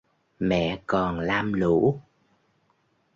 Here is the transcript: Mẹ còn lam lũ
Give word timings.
Mẹ 0.39 0.79
còn 0.85 1.19
lam 1.19 1.53
lũ 1.53 2.01